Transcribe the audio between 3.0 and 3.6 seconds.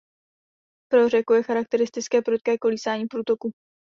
průtoku.